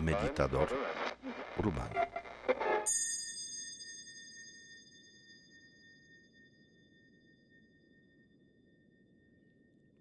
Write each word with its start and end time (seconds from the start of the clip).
Meditador 0.00 0.68
urbano. 1.58 2.00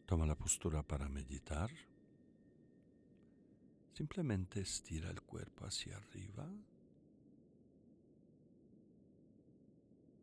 Toma 0.05 0.25
la 0.25 0.35
postura 0.35 0.83
para 0.83 1.09
meditar. 1.09 1.69
Simplemente 3.93 4.61
estira 4.61 5.09
el 5.09 5.21
cuerpo 5.21 5.65
hacia 5.65 5.97
arriba. 5.97 6.47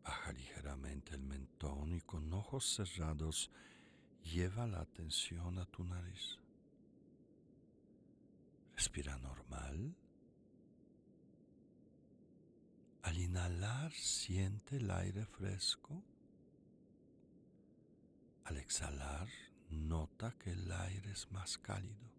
Baja 0.05 0.33
ligeramente 0.33 1.15
el 1.15 1.23
mentón 1.23 1.93
y 1.93 2.01
con 2.01 2.33
ojos 2.33 2.65
cerrados 2.77 3.51
lleva 4.25 4.67
la 4.67 4.81
atención 4.81 5.59
a 5.59 5.67
tu 5.67 5.85
nariz. 5.85 6.39
Respira 8.75 9.17
normal. 9.19 9.95
Al 13.03 13.19
inhalar 13.19 13.93
siente 13.93 14.77
el 14.77 14.91
aire 14.91 15.27
fresco. 15.27 16.03
Al 18.45 18.57
exhalar 18.57 19.29
nota 19.71 20.33
que 20.39 20.53
el 20.53 20.71
aire 20.73 21.13
es 21.13 21.31
más 21.31 21.59
cálido. 21.59 22.13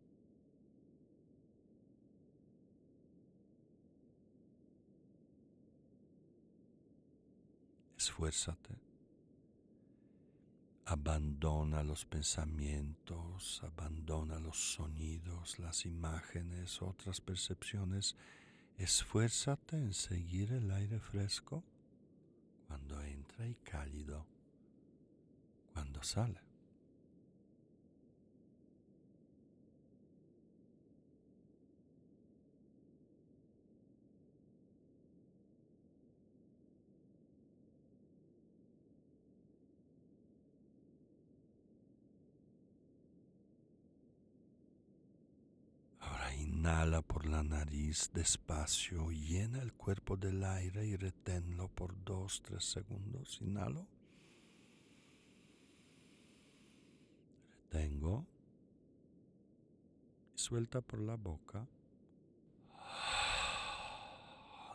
Esfuérzate. 7.97 8.84
Abandona 10.87 11.83
los 11.83 12.05
pensamientos, 12.05 13.61
abandona 13.63 14.39
los 14.39 14.73
sonidos, 14.73 15.57
las 15.57 15.85
imágenes, 15.85 16.79
otras 16.81 17.21
percepciones. 17.21 18.15
Esfuérzate 18.77 19.77
en 19.77 19.93
seguir 19.93 20.53
el 20.53 20.69
aire 20.69 20.99
fresco 20.99 21.63
cuando 22.67 23.01
entra 23.01 23.47
y 23.47 23.55
cálido 23.55 24.27
cuando 25.73 26.03
sale. 26.03 26.44
Inhala 46.65 47.03
por 47.03 47.27
la 47.27 47.43
nariz 47.43 48.09
despacio, 48.11 49.11
llena 49.11 49.61
el 49.61 49.73
cuerpo 49.73 50.17
del 50.17 50.43
aire 50.43 50.83
y 50.83 50.95
reténlo 50.95 51.67
por 51.67 52.03
dos, 52.03 52.41
tres 52.41 52.65
segundos. 52.65 53.37
Inhalo. 53.39 53.85
Retengo. 57.51 58.25
Suelta 60.33 60.81
por 60.81 61.01
la 61.01 61.17
boca. 61.17 61.67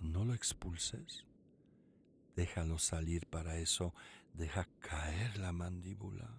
No 0.01 0.25
lo 0.25 0.33
expulses. 0.33 1.27
Déjalo 2.37 2.79
salir 2.79 3.27
para 3.27 3.57
eso. 3.57 3.93
Deja 4.35 4.69
caer 4.79 5.39
la 5.39 5.51
mandíbula. 5.51 6.31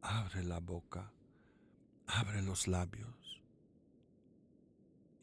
Abre 0.00 0.42
la 0.44 0.60
boca. 0.60 1.12
Abre 2.06 2.40
los 2.40 2.66
labios. 2.66 3.42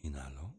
Inhalo. 0.03 0.53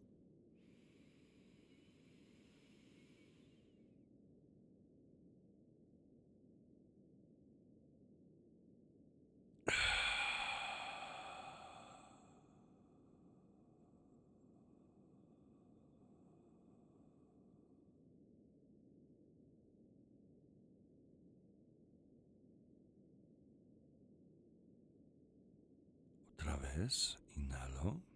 Otra 26.36 26.56
vez, 26.56 27.18
inhalo. 27.36 28.13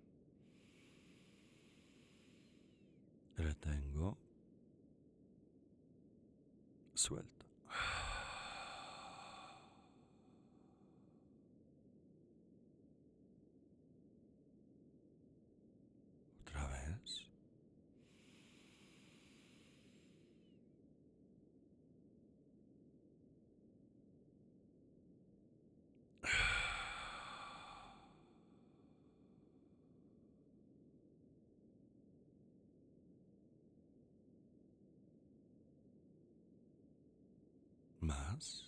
Retengo, 3.42 4.18
suelto. 6.94 7.46
Otra 16.40 16.66
vez. 16.68 17.28
Más. 38.38 38.64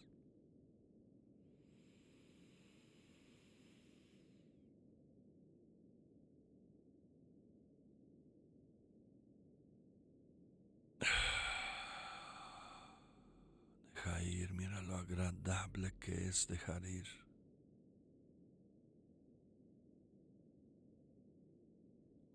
Deja 13.94 14.22
ir, 14.22 14.53
mira 14.53 14.82
lo 14.82 14.97
agradable 14.97 15.92
que 16.00 16.28
es 16.28 16.48
dejar 16.48 16.84
ir. 16.84 17.06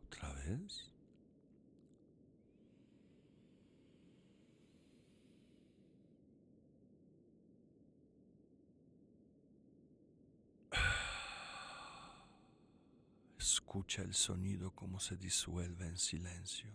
Otra 0.07 0.31
vez. 0.33 0.94
Escucha 13.75 14.03
el 14.03 14.13
sonido 14.13 14.71
como 14.71 15.01
se 15.01 15.17
disuelve 15.17 15.85
en 15.85 15.97
silencio. 15.97 16.71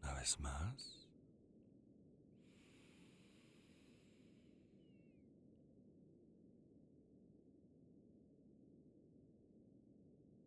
Una 0.00 0.14
vez 0.14 0.38
más. 0.38 1.08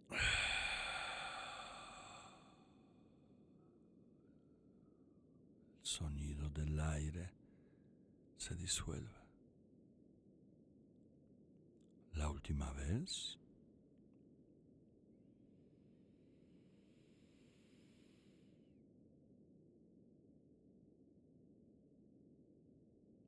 Sonido 5.81 6.49
del 6.51 6.79
aire 6.79 7.42
se 8.37 8.55
disuelve. 8.55 9.09
La 12.13 12.29
última 12.29 12.71
vez. 12.73 13.39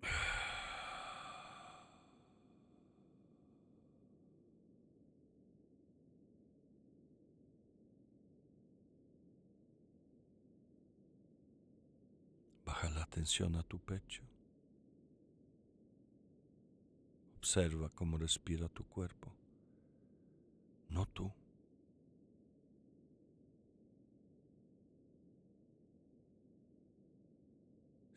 Baja 12.65 12.89
la 12.91 13.03
atención 13.03 13.55
a 13.55 13.63
tu 13.63 13.79
pecho. 13.79 14.21
Observa 17.55 17.89
cómo 17.89 18.17
respira 18.17 18.67
tu 18.67 18.83
cuerpo, 18.83 19.31
no 20.89 21.05
tú. 21.05 21.31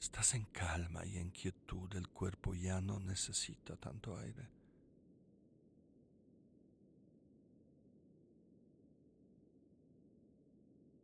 Estás 0.01 0.35
en 0.35 0.43
calma 0.47 1.07
y 1.07 1.19
en 1.19 1.31
quietud, 1.31 1.95
el 1.95 2.09
cuerpo 2.09 2.53
ya 2.53 2.81
no 2.81 2.99
necesita 2.99 3.77
tanto 3.77 4.19
aire. 4.19 4.49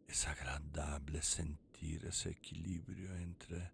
Es 0.09 0.27
agradable 0.27 1.23
sentir 1.23 2.05
ese 2.07 2.31
equilibrio 2.31 3.15
entre 3.15 3.71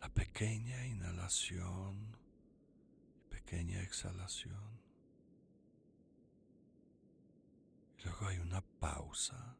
la 0.00 0.08
pequeña 0.08 0.86
inhalación 0.86 2.19
pequeña 3.40 3.82
exhalación. 3.82 4.80
Luego 8.04 8.26
hay 8.26 8.38
una 8.38 8.60
pausa. 8.60 9.56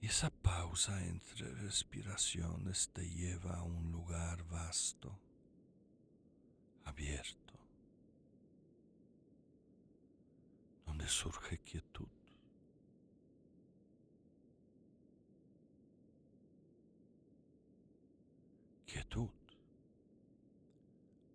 Y 0.00 0.06
esa 0.06 0.30
pausa 0.30 1.04
entre 1.04 1.52
respiraciones 1.54 2.90
te 2.92 3.08
lleva 3.08 3.56
a 3.56 3.62
un 3.62 3.90
lugar 3.90 4.44
vasto, 4.44 5.18
abierto, 6.84 7.54
donde 10.86 11.08
surge 11.08 11.58
quietud. 11.58 12.15
Quietud, 18.96 19.28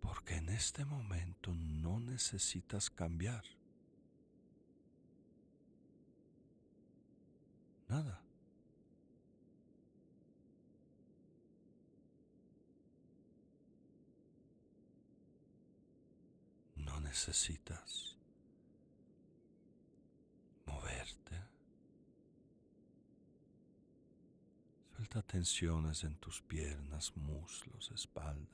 porque 0.00 0.34
en 0.34 0.48
este 0.48 0.84
momento 0.84 1.54
no 1.54 2.00
necesitas 2.00 2.90
cambiar. 2.90 3.44
Nada. 7.86 8.20
No 16.74 16.98
necesitas 16.98 18.16
Suelta 25.12 25.30
tensiones 25.30 26.04
en 26.04 26.14
tus 26.16 26.40
piernas, 26.40 27.14
muslos, 27.16 27.90
espalda. 27.90 28.48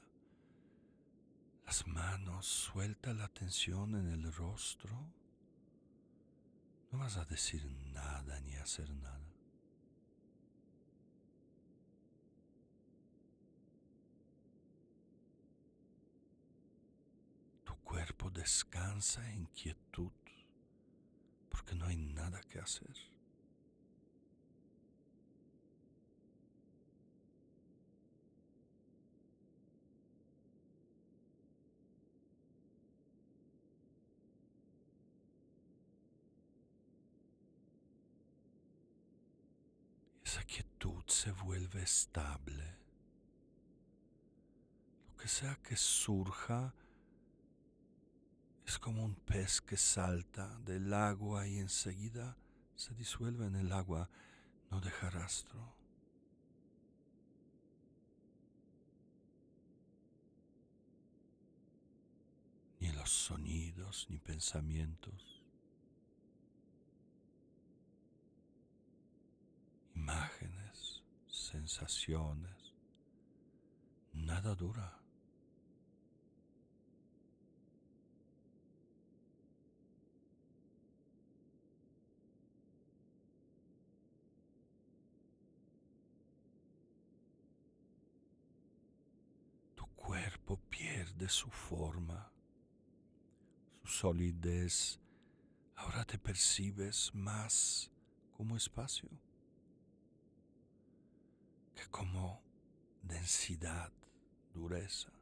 Las 1.64 1.86
manos, 1.86 2.46
suelta 2.46 3.14
la 3.14 3.28
tensión 3.28 3.94
en 3.94 4.08
el 4.08 4.32
rostro. 4.32 4.90
No 6.90 6.98
vas 6.98 7.16
a 7.16 7.24
decir 7.26 7.64
nada 7.92 8.40
ni 8.40 8.56
hacer 8.56 8.90
nada. 8.90 9.20
cuerpo 17.84 18.30
descansa 18.30 19.26
en 19.30 19.46
quietud 19.46 20.10
porque 21.48 21.74
no 21.74 21.86
hay 21.86 21.96
nada 21.96 22.40
que 22.42 22.58
hacer. 22.58 23.17
Esa 40.28 40.44
quietud 40.44 41.02
se 41.06 41.32
vuelve 41.32 41.80
estable. 41.82 42.76
Lo 45.08 45.16
que 45.16 45.26
sea 45.26 45.56
que 45.62 45.74
surja, 45.74 46.74
es 48.66 48.78
como 48.78 49.06
un 49.06 49.14
pez 49.14 49.62
que 49.62 49.78
salta 49.78 50.58
del 50.66 50.92
agua 50.92 51.46
y 51.46 51.58
enseguida 51.58 52.36
se 52.76 52.94
disuelve 52.94 53.46
en 53.46 53.54
el 53.54 53.72
agua, 53.72 54.10
no 54.70 54.82
deja 54.82 55.08
rastro. 55.08 55.74
Ni 62.80 62.92
los 62.92 63.08
sonidos 63.08 64.06
ni 64.10 64.18
pensamientos. 64.18 65.38
Imágenes, 70.08 71.02
sensaciones, 71.68 72.74
nada 74.14 74.54
dura. 74.54 74.94
pierde 90.70 91.28
su 91.28 91.50
forma, 91.50 92.32
su 93.82 93.88
solidez. 93.88 94.98
Ahora 95.76 96.04
te 96.04 96.18
percibes 96.18 97.14
más 97.14 97.90
como 98.32 98.56
espacio 98.56 99.10
como 101.86 102.42
densidad, 103.02 103.92
dureza. 104.52 105.12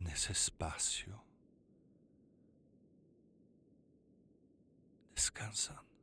En 0.00 0.06
ese 0.08 0.32
espacio 0.32 1.22
descansan. 5.14 5.95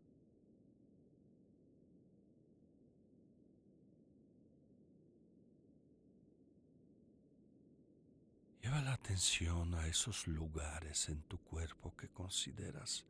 Lleva 8.64 8.82
la 8.82 8.94
atención 8.94 9.76
a 9.76 9.88
esos 9.88 10.26
lugares 10.26 11.10
en 11.10 11.22
tu 11.24 11.38
cuerpo 11.38 11.94
que 11.98 12.08
consideras 12.08 13.06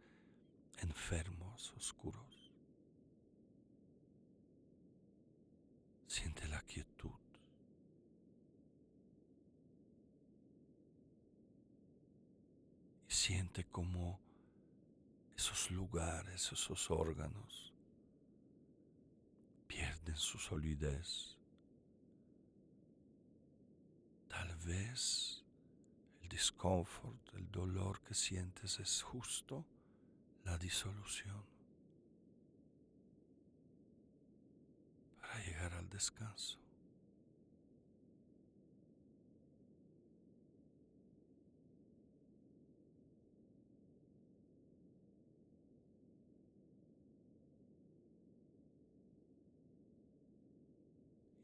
enfermos, 0.79 1.71
oscuros. 1.77 2.51
Siente 6.07 6.47
la 6.47 6.59
quietud. 6.63 7.11
Y 13.07 13.13
siente 13.13 13.65
como 13.65 14.19
esos 15.37 15.69
lugares, 15.69 16.51
esos 16.51 16.89
órganos 16.89 17.71
pierden 19.67 20.17
su 20.17 20.39
solidez. 20.39 21.37
Tal 24.27 24.55
vez 24.57 25.42
el 26.23 26.29
discomfort, 26.29 27.33
el 27.35 27.51
dolor 27.51 28.01
que 28.01 28.13
sientes 28.13 28.79
es 28.79 29.03
justo 29.03 29.65
la 30.45 30.57
disolución 30.57 31.43
para 35.21 35.39
llegar 35.45 35.73
al 35.73 35.89
descanso. 35.89 36.63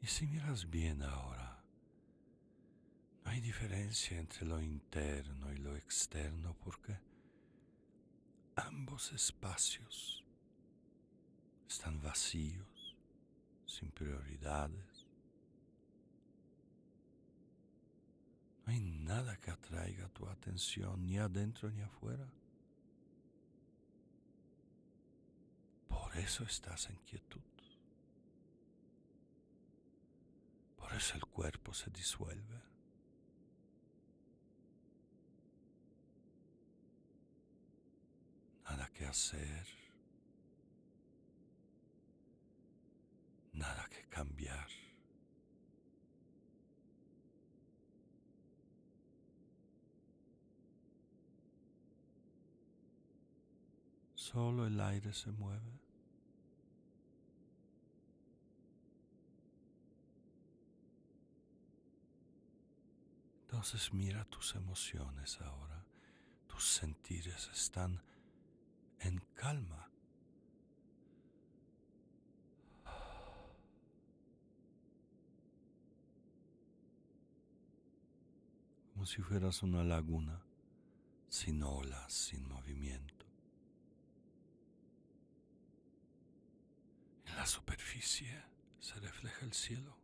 si 0.09 0.25
miras 0.25 0.67
bien 0.69 1.03
ahora, 1.03 1.48
hay 3.39 3.45
diferencia 3.45 4.19
entre 4.19 4.45
lo 4.45 4.61
interno 4.61 5.49
y 5.53 5.57
lo 5.59 5.73
externo 5.77 6.57
porque 6.61 6.99
ambos 8.57 9.13
espacios 9.13 10.25
están 11.65 12.01
vacíos, 12.01 12.97
sin 13.65 13.91
prioridades. 13.91 15.07
No 18.65 18.73
hay 18.73 18.81
nada 18.81 19.37
que 19.37 19.51
atraiga 19.51 20.09
tu 20.09 20.27
atención 20.27 21.05
ni 21.05 21.17
adentro 21.17 21.71
ni 21.71 21.79
afuera. 21.81 22.27
Por 25.87 26.17
eso 26.17 26.43
estás 26.43 26.89
en 26.89 26.97
quietud. 27.05 27.39
eso 30.97 31.15
el 31.15 31.25
cuerpo 31.25 31.73
se 31.73 31.89
disuelve. 31.91 32.59
Que 38.99 39.05
hacer. 39.05 39.65
Nada 43.53 43.87
que 43.89 44.03
cambiar. 44.09 44.67
Solo 54.15 54.67
el 54.67 54.81
aire 54.81 55.13
se 55.13 55.31
mueve. 55.31 55.79
Entonces 63.43 63.93
mira 63.93 64.25
tus 64.25 64.55
emociones 64.55 65.39
ahora. 65.39 65.85
Tus 66.47 66.65
sentires 66.65 67.49
están 67.53 68.01
en 68.99 69.19
calma. 69.35 69.89
Como 78.93 79.05
si 79.05 79.21
fueras 79.21 79.63
una 79.63 79.83
laguna 79.83 80.41
sin 81.29 81.63
olas, 81.63 82.11
sin 82.11 82.47
movimiento. 82.47 83.25
En 87.25 87.35
la 87.35 87.45
superficie 87.45 88.43
se 88.79 88.99
refleja 88.99 89.45
el 89.45 89.53
cielo. 89.53 89.98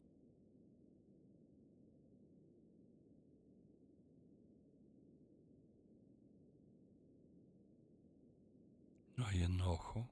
Hay 9.35 9.43
enojo, 9.43 10.07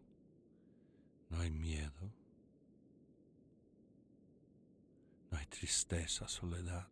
no 1.30 1.40
hay 1.40 1.50
miedo, 1.50 2.14
no 5.32 5.38
hay 5.38 5.46
tristeza, 5.46 6.28
soledad, 6.28 6.90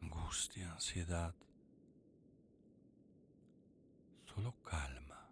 angustia, 0.00 0.72
ansiedad, 0.72 1.34
solo 4.34 4.52
calma. 4.64 5.28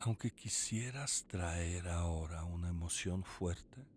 Aunque 0.00 0.30
quisieras 0.30 1.24
traer 1.26 1.88
ahora 1.88 2.44
una 2.44 2.68
emoción 2.68 3.22
fuerte, 3.24 3.93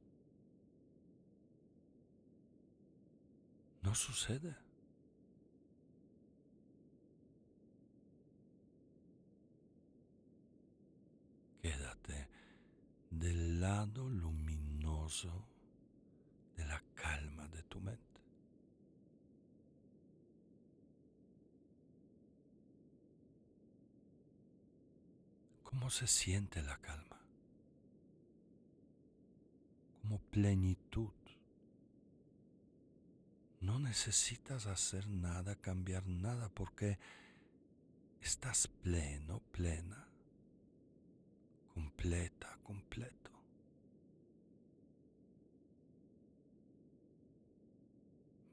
No 3.88 3.96
sucede. 3.96 4.54
Quédate 11.62 12.28
del 13.10 13.62
lado 13.62 14.10
luminoso 14.10 15.48
de 16.58 16.66
la 16.66 16.84
calma 16.96 17.48
de 17.48 17.64
tu 17.64 17.80
mente. 17.80 18.04
¿Cómo 25.64 25.90
se 25.90 26.08
siente 26.08 26.62
la 26.62 26.78
calma? 26.82 27.22
Como 30.02 30.20
plenitud. 30.20 31.17
No 33.68 33.80
necesitas 33.80 34.66
hacer 34.66 35.10
nada, 35.10 35.58
cambiar 35.58 36.08
nada, 36.08 36.48
porque 36.48 36.98
estás 38.22 38.66
pleno, 38.66 39.42
plena, 39.52 40.08
completa, 41.74 42.58
completo. 42.64 43.30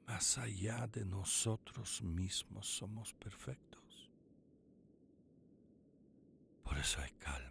Más 0.05 0.37
allá 0.37 0.85
de 0.87 1.05
nosotros 1.05 2.01
mismos 2.01 2.67
somos 2.67 3.13
perfectos. 3.13 4.11
Por 6.61 6.77
eso 6.77 6.99
hay 6.99 7.11
calma. 7.11 7.44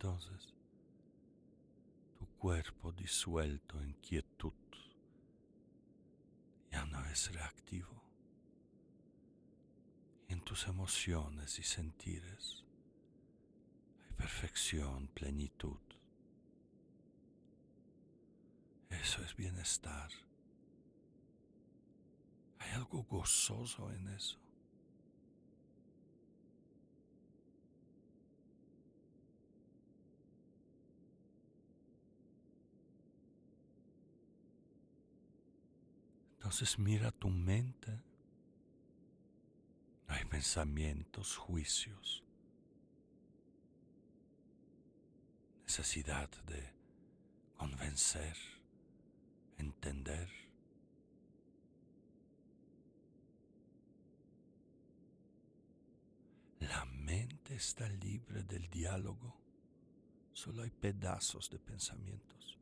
Entonces 0.00 0.54
tu 2.18 2.26
cuerpo 2.38 2.90
disuelto 2.90 3.78
en 3.82 3.92
quietud, 4.00 4.54
ya 6.72 6.86
no 6.86 7.04
es 7.04 7.30
reactivo. 7.34 8.02
En 10.28 10.40
tus 10.40 10.66
emociones 10.68 11.58
y 11.58 11.62
sentires 11.62 12.64
hay 14.06 14.12
perfección, 14.14 15.08
plenitud. 15.08 15.80
Eso 18.88 19.22
es 19.22 19.36
bienestar. 19.36 20.10
Hay 22.58 22.70
algo 22.70 23.02
gozoso 23.02 23.92
en 23.92 24.08
eso. 24.08 24.38
Entonces 36.50 36.80
mira 36.80 37.12
tu 37.12 37.30
mente. 37.30 38.02
Hay 40.08 40.24
pensamientos, 40.24 41.36
juicios, 41.36 42.24
necesidad 45.62 46.28
de 46.46 46.74
convencer, 47.56 48.36
entender. 49.58 50.28
La 56.58 56.84
mente 56.86 57.54
está 57.54 57.88
libre 57.88 58.42
del 58.42 58.68
diálogo. 58.70 59.36
Solo 60.32 60.64
hay 60.64 60.70
pedazos 60.70 61.48
de 61.48 61.60
pensamientos. 61.60 62.58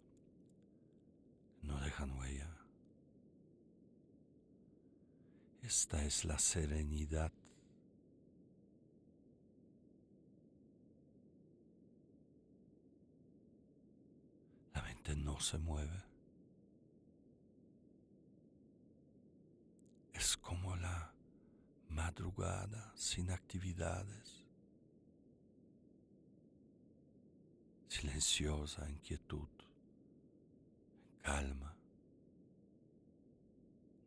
No 1.62 1.80
dejan 1.80 2.10
huella. 2.10 2.57
Esta 5.68 6.02
es 6.02 6.24
la 6.24 6.38
serenidad. 6.38 7.30
La 14.72 14.80
mente 14.80 15.14
no 15.14 15.38
se 15.40 15.58
mueve. 15.58 16.02
Es 20.14 20.38
como 20.38 20.74
la 20.76 21.12
madrugada 21.90 22.90
sin 22.96 23.30
actividades, 23.30 24.46
silenciosa, 27.88 28.88
en 28.88 28.96
quietud, 29.00 29.50
en 31.12 31.22
calma. 31.22 31.76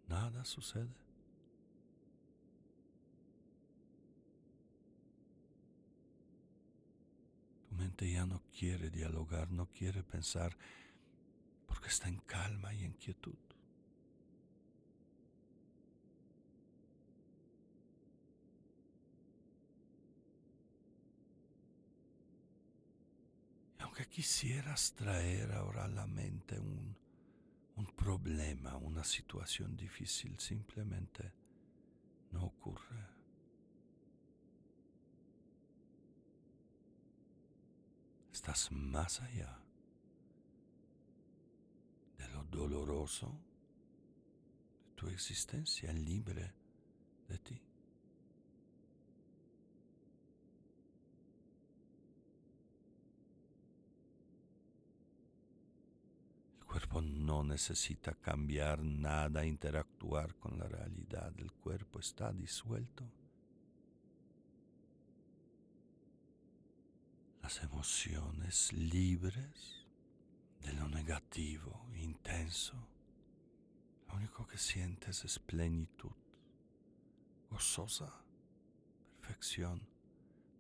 Nada 0.08 0.44
sucede. 0.44 1.11
Mente 7.72 8.12
ya 8.12 8.26
no 8.26 8.42
quiere 8.58 8.90
dialogar, 8.90 9.52
no 9.52 9.68
quiere 9.68 10.04
pensar, 10.04 10.56
porque 11.68 11.88
está 11.88 12.08
en 12.10 12.20
calma 12.20 12.74
y 12.74 12.84
en 12.84 12.94
quietud. 12.94 13.38
Y 23.80 23.84
aunque 23.84 24.08
quisieras 24.08 24.94
traer 24.94 25.52
ahora 25.54 25.86
a 25.86 25.88
la 25.88 26.08
mente 26.08 26.60
un, 26.60 26.96
un 27.76 27.86
problema, 27.96 28.76
una 28.78 29.04
situación 29.04 29.76
difícil, 29.76 30.40
simplemente 30.40 31.32
no 32.32 32.46
ocurre. 32.46 33.21
Estás 38.42 38.72
más 38.72 39.22
allá 39.22 39.56
de 42.18 42.28
lo 42.30 42.44
doloroso 42.46 43.38
de 44.84 44.92
tu 44.96 45.08
existencia 45.10 45.94
libre 45.94 46.52
de 47.28 47.38
ti. 47.38 47.62
cuerpo 56.66 57.00
no 57.00 57.44
necesita 57.44 58.16
cambiar 58.16 58.82
nada, 58.82 59.46
interactuar 59.46 60.34
con 60.36 60.58
la 60.58 60.68
realidad. 60.68 61.32
El 61.38 61.52
cuerpo 61.52 62.00
está 62.00 62.34
disuelto. 62.34 63.21
Las 67.52 67.64
emociones 67.64 68.72
libres 68.72 69.86
de 70.62 70.72
lo 70.72 70.88
negativo, 70.88 71.86
intenso. 71.96 72.78
Lo 74.08 74.16
único 74.16 74.48
que 74.48 74.58
sientes 74.58 75.26
es 75.26 75.38
plenitud, 75.38 76.14
gozosa, 77.50 78.24
perfección. 79.20 79.86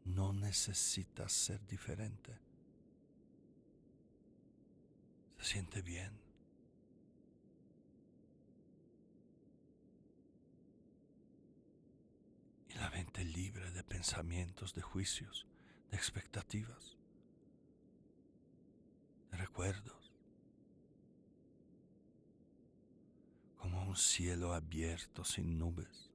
No 0.03 0.33
necesitas 0.33 1.31
ser 1.31 1.65
diferente. 1.65 2.37
se 5.37 5.45
siente 5.45 5.81
bien. 5.81 6.11
Y 12.67 12.73
la 12.73 12.89
mente 12.89 13.23
libre 13.23 13.71
de 13.71 13.81
pensamientos, 13.85 14.73
de 14.75 14.81
juicios, 14.81 15.47
de 15.91 15.97
expectativas, 15.97 16.97
de 19.31 19.37
recuerdos, 19.37 20.13
como 23.57 23.83
un 23.83 23.95
cielo 23.95 24.53
abierto 24.53 25.23
sin 25.23 25.59
nubes. 25.59 26.11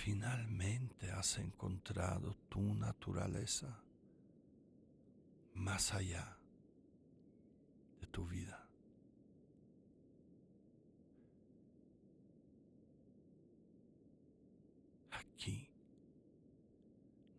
finalmente 0.00 1.10
has 1.10 1.38
encontrado 1.38 2.34
tu 2.48 2.74
naturaleza 2.74 3.80
más 5.54 5.92
allá 5.92 6.36
de 8.00 8.06
tu 8.06 8.26
vida. 8.26 8.66
Aquí 15.10 15.68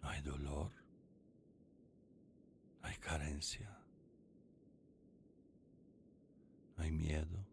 no 0.03 0.09
hay 0.09 0.21
dolor, 0.21 0.71
no 6.77 6.83
hay 6.83 6.91
miedo, 6.91 7.45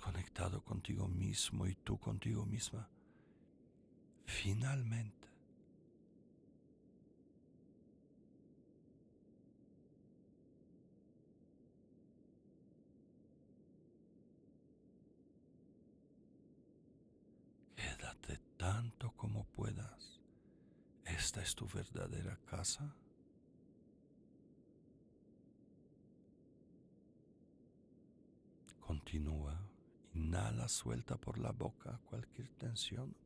conectado 0.00 0.64
contigo 0.64 1.08
mismo 1.08 1.66
y 1.66 1.74
tú 1.74 1.98
contigo 1.98 2.44
misma. 2.44 2.88
Finalmente. 4.26 5.21
Tanto 18.62 19.10
como 19.16 19.44
puedas. 19.46 20.20
Esta 21.04 21.42
es 21.42 21.56
tu 21.56 21.66
verdadera 21.66 22.38
casa. 22.46 22.94
Continúa 28.78 29.58
Inhala, 30.14 30.68
suelta 30.68 31.16
por 31.16 31.38
la 31.38 31.50
boca 31.50 31.98
cualquier 32.04 32.50
tensión. 32.50 33.16